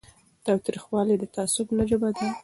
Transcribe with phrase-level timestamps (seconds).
[0.43, 2.27] تاوتریخوالی د تعصب ژبه ده